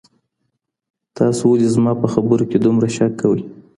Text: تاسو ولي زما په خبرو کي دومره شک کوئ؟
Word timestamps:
تاسو 1.17 1.41
ولي 1.51 1.67
زما 1.75 1.91
په 2.01 2.07
خبرو 2.13 2.49
کي 2.51 2.57
دومره 2.65 2.87
شک 2.95 3.11
کوئ؟ 3.21 3.41